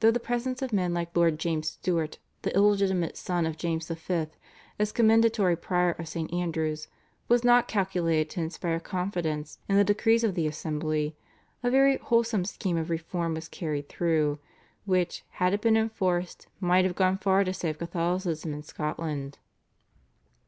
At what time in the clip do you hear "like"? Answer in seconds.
0.92-1.16